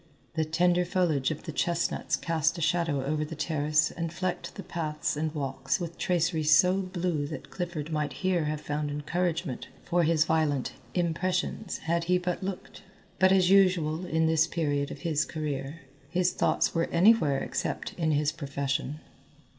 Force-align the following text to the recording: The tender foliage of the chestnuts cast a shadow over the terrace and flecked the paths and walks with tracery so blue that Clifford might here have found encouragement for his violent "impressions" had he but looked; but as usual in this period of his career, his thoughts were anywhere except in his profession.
The 0.33 0.45
tender 0.45 0.83
foliage 0.83 1.29
of 1.29 1.43
the 1.43 1.51
chestnuts 1.51 2.15
cast 2.15 2.57
a 2.57 2.59
shadow 2.61 3.05
over 3.05 3.23
the 3.23 3.35
terrace 3.35 3.91
and 3.91 4.11
flecked 4.11 4.55
the 4.55 4.63
paths 4.63 5.15
and 5.15 5.31
walks 5.35 5.79
with 5.79 5.99
tracery 5.99 6.41
so 6.41 6.81
blue 6.81 7.27
that 7.27 7.51
Clifford 7.51 7.91
might 7.91 8.11
here 8.25 8.45
have 8.45 8.61
found 8.61 8.89
encouragement 8.89 9.67
for 9.85 10.01
his 10.01 10.25
violent 10.25 10.73
"impressions" 10.95 11.77
had 11.85 12.05
he 12.05 12.17
but 12.17 12.41
looked; 12.41 12.81
but 13.19 13.31
as 13.31 13.51
usual 13.51 14.07
in 14.07 14.25
this 14.25 14.47
period 14.47 14.89
of 14.89 15.01
his 15.01 15.23
career, 15.23 15.81
his 16.09 16.33
thoughts 16.33 16.73
were 16.73 16.85
anywhere 16.89 17.37
except 17.37 17.93
in 17.93 18.09
his 18.09 18.31
profession. 18.31 19.01